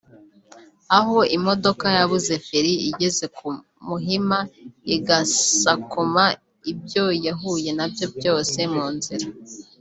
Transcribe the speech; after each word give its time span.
aho 0.97 1.17
imodoka 1.37 1.85
yabuze 1.97 2.33
feri 2.45 2.73
igeze 2.89 3.25
ku 3.37 3.47
Muhima 3.87 4.39
igasakuma 4.95 6.23
ibyo 6.71 7.05
yahuye 7.25 7.69
nabyo 7.77 8.05
byose 8.17 8.59
mu 8.73 8.85
nzira 8.95 9.27